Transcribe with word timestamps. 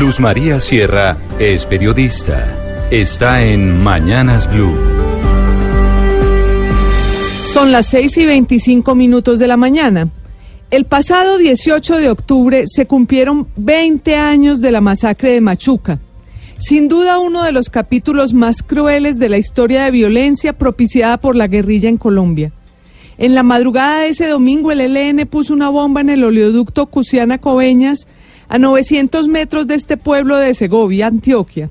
Luz 0.00 0.18
María 0.18 0.60
Sierra 0.60 1.18
es 1.38 1.66
periodista. 1.66 2.88
Está 2.90 3.44
en 3.44 3.82
Mañanas 3.82 4.50
Blue. 4.50 4.74
Son 7.52 7.70
las 7.70 7.88
6 7.88 8.16
y 8.16 8.24
25 8.24 8.94
minutos 8.94 9.38
de 9.38 9.46
la 9.46 9.58
mañana. 9.58 10.08
El 10.70 10.86
pasado 10.86 11.36
18 11.36 11.98
de 11.98 12.08
octubre 12.08 12.64
se 12.66 12.86
cumplieron 12.86 13.48
20 13.56 14.16
años 14.16 14.62
de 14.62 14.72
la 14.72 14.80
masacre 14.80 15.32
de 15.32 15.42
Machuca. 15.42 16.00
Sin 16.56 16.88
duda 16.88 17.18
uno 17.18 17.42
de 17.42 17.52
los 17.52 17.68
capítulos 17.68 18.32
más 18.32 18.62
crueles 18.62 19.18
de 19.18 19.28
la 19.28 19.36
historia 19.36 19.84
de 19.84 19.90
violencia 19.90 20.54
propiciada 20.54 21.18
por 21.18 21.36
la 21.36 21.46
guerrilla 21.46 21.90
en 21.90 21.98
Colombia. 21.98 22.52
En 23.18 23.34
la 23.34 23.42
madrugada 23.42 24.00
de 24.00 24.08
ese 24.08 24.28
domingo 24.28 24.72
el 24.72 24.80
ELN 24.80 25.26
puso 25.26 25.52
una 25.52 25.68
bomba 25.68 26.00
en 26.00 26.08
el 26.08 26.24
oleoducto 26.24 26.86
Cusiana 26.86 27.36
Coveñas 27.36 28.06
a 28.50 28.58
900 28.58 29.28
metros 29.28 29.68
de 29.68 29.76
este 29.76 29.96
pueblo 29.96 30.36
de 30.36 30.54
Segovia, 30.54 31.06
Antioquia. 31.06 31.70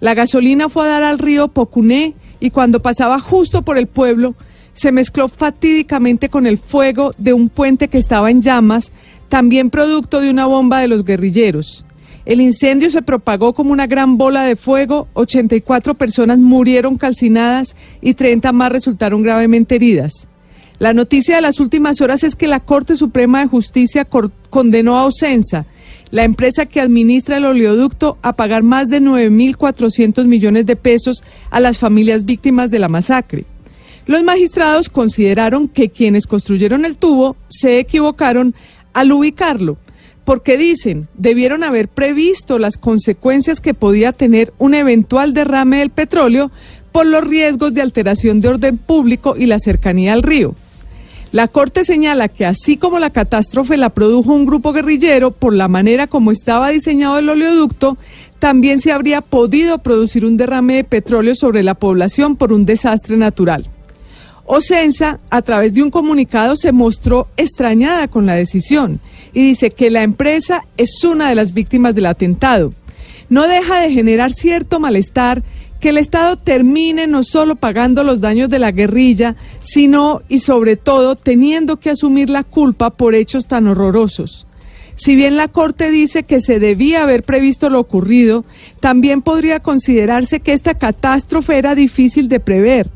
La 0.00 0.12
gasolina 0.12 0.68
fue 0.68 0.84
a 0.84 0.88
dar 0.88 1.02
al 1.02 1.18
río 1.18 1.48
Pocuné 1.48 2.14
y 2.40 2.50
cuando 2.50 2.82
pasaba 2.82 3.18
justo 3.18 3.62
por 3.62 3.78
el 3.78 3.86
pueblo 3.86 4.34
se 4.74 4.92
mezcló 4.92 5.28
fatídicamente 5.28 6.28
con 6.28 6.46
el 6.46 6.58
fuego 6.58 7.12
de 7.16 7.32
un 7.32 7.48
puente 7.48 7.88
que 7.88 7.96
estaba 7.96 8.30
en 8.30 8.42
llamas, 8.42 8.92
también 9.30 9.70
producto 9.70 10.20
de 10.20 10.30
una 10.30 10.44
bomba 10.44 10.80
de 10.80 10.88
los 10.88 11.06
guerrilleros. 11.06 11.86
El 12.26 12.42
incendio 12.42 12.90
se 12.90 13.00
propagó 13.00 13.54
como 13.54 13.72
una 13.72 13.86
gran 13.86 14.18
bola 14.18 14.44
de 14.44 14.56
fuego, 14.56 15.08
84 15.14 15.94
personas 15.94 16.38
murieron 16.38 16.98
calcinadas 16.98 17.74
y 18.02 18.12
30 18.12 18.52
más 18.52 18.70
resultaron 18.70 19.22
gravemente 19.22 19.76
heridas. 19.76 20.28
La 20.78 20.92
noticia 20.92 21.36
de 21.36 21.42
las 21.42 21.60
últimas 21.60 22.02
horas 22.02 22.24
es 22.24 22.36
que 22.36 22.46
la 22.46 22.60
Corte 22.60 22.94
Suprema 22.96 23.40
de 23.40 23.48
Justicia 23.48 24.06
condenó 24.50 24.98
a 24.98 25.06
Ocensa, 25.06 25.66
la 26.10 26.24
empresa 26.24 26.66
que 26.66 26.80
administra 26.80 27.36
el 27.36 27.44
oleoducto, 27.44 28.18
a 28.22 28.34
pagar 28.34 28.62
más 28.62 28.88
de 28.88 29.00
9.400 29.00 30.26
millones 30.26 30.66
de 30.66 30.76
pesos 30.76 31.22
a 31.50 31.60
las 31.60 31.78
familias 31.78 32.24
víctimas 32.24 32.70
de 32.70 32.78
la 32.78 32.88
masacre. 32.88 33.44
Los 34.06 34.22
magistrados 34.22 34.88
consideraron 34.88 35.68
que 35.68 35.90
quienes 35.90 36.26
construyeron 36.26 36.84
el 36.84 36.96
tubo 36.96 37.36
se 37.48 37.78
equivocaron 37.78 38.54
al 38.92 39.12
ubicarlo 39.12 39.78
porque 40.24 40.56
dicen, 40.56 41.08
debieron 41.14 41.64
haber 41.64 41.88
previsto 41.88 42.60
las 42.60 42.76
consecuencias 42.76 43.60
que 43.60 43.74
podía 43.74 44.12
tener 44.12 44.52
un 44.58 44.74
eventual 44.74 45.34
derrame 45.34 45.78
del 45.78 45.90
petróleo 45.90 46.52
por 46.92 47.06
los 47.06 47.24
riesgos 47.24 47.74
de 47.74 47.82
alteración 47.82 48.40
de 48.40 48.48
orden 48.48 48.78
público 48.78 49.34
y 49.36 49.46
la 49.46 49.58
cercanía 49.58 50.12
al 50.12 50.22
río. 50.22 50.54
La 51.32 51.46
Corte 51.46 51.84
señala 51.84 52.26
que 52.26 52.44
así 52.44 52.76
como 52.76 52.98
la 52.98 53.10
catástrofe 53.10 53.76
la 53.76 53.90
produjo 53.90 54.32
un 54.32 54.46
grupo 54.46 54.72
guerrillero, 54.72 55.30
por 55.30 55.54
la 55.54 55.68
manera 55.68 56.08
como 56.08 56.32
estaba 56.32 56.70
diseñado 56.70 57.18
el 57.18 57.28
oleoducto, 57.28 57.96
también 58.40 58.80
se 58.80 58.90
habría 58.90 59.20
podido 59.20 59.78
producir 59.78 60.24
un 60.24 60.36
derrame 60.36 60.76
de 60.76 60.84
petróleo 60.84 61.36
sobre 61.36 61.62
la 61.62 61.74
población 61.74 62.34
por 62.34 62.52
un 62.52 62.66
desastre 62.66 63.16
natural. 63.16 63.68
Ocensa, 64.44 65.20
a 65.30 65.42
través 65.42 65.72
de 65.72 65.84
un 65.84 65.92
comunicado, 65.92 66.56
se 66.56 66.72
mostró 66.72 67.28
extrañada 67.36 68.08
con 68.08 68.26
la 68.26 68.34
decisión 68.34 68.98
y 69.32 69.46
dice 69.46 69.70
que 69.70 69.90
la 69.90 70.02
empresa 70.02 70.64
es 70.76 71.04
una 71.04 71.28
de 71.28 71.36
las 71.36 71.54
víctimas 71.54 71.94
del 71.94 72.06
atentado. 72.06 72.74
No 73.28 73.46
deja 73.46 73.80
de 73.80 73.92
generar 73.92 74.32
cierto 74.32 74.80
malestar 74.80 75.44
que 75.80 75.88
el 75.88 75.98
Estado 75.98 76.36
termine 76.36 77.06
no 77.06 77.24
solo 77.24 77.56
pagando 77.56 78.04
los 78.04 78.20
daños 78.20 78.48
de 78.48 78.58
la 78.58 78.70
guerrilla, 78.70 79.36
sino 79.60 80.22
y 80.28 80.38
sobre 80.38 80.76
todo 80.76 81.16
teniendo 81.16 81.78
que 81.78 81.90
asumir 81.90 82.30
la 82.30 82.44
culpa 82.44 82.90
por 82.90 83.14
hechos 83.14 83.46
tan 83.46 83.66
horrorosos. 83.66 84.46
Si 84.94 85.16
bien 85.16 85.36
la 85.36 85.48
Corte 85.48 85.90
dice 85.90 86.24
que 86.24 86.40
se 86.40 86.60
debía 86.60 87.02
haber 87.02 87.22
previsto 87.22 87.70
lo 87.70 87.80
ocurrido, 87.80 88.44
también 88.80 89.22
podría 89.22 89.60
considerarse 89.60 90.40
que 90.40 90.52
esta 90.52 90.74
catástrofe 90.74 91.56
era 91.56 91.74
difícil 91.74 92.28
de 92.28 92.38
prever 92.38 92.90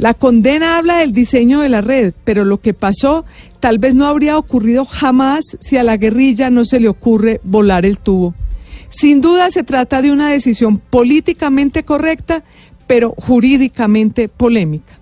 la 0.00 0.14
condena 0.14 0.78
habla 0.78 0.96
del 0.96 1.12
diseño 1.12 1.60
de 1.60 1.68
la 1.68 1.82
red, 1.82 2.14
pero 2.24 2.46
lo 2.46 2.62
que 2.62 2.72
pasó 2.72 3.26
tal 3.60 3.78
vez 3.78 3.94
no 3.94 4.06
habría 4.06 4.38
ocurrido 4.38 4.86
jamás 4.86 5.58
si 5.60 5.76
a 5.76 5.82
la 5.82 5.98
guerrilla 5.98 6.48
no 6.48 6.64
se 6.64 6.80
le 6.80 6.88
ocurre 6.88 7.42
volar 7.44 7.84
el 7.84 7.98
tubo. 7.98 8.34
Sin 8.90 9.20
duda 9.20 9.50
se 9.50 9.62
trata 9.62 10.02
de 10.02 10.12
una 10.12 10.30
decisión 10.30 10.78
políticamente 10.78 11.84
correcta, 11.84 12.42
pero 12.86 13.14
jurídicamente 13.16 14.28
polémica. 14.28 14.99